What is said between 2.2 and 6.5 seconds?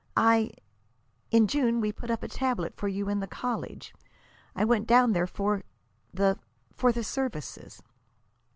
a tablet for you at the college. I went down for the